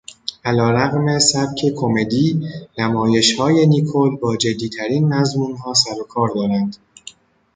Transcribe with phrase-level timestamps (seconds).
[0.45, 2.41] علیرغم سبک کمدی،
[2.77, 6.77] نمایشهای «نیکول» با جدیترین مضمونها سروکار دارند.